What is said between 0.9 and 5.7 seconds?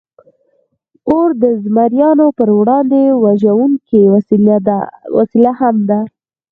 اور د زمریانو پر وړاندې وژونکې وسله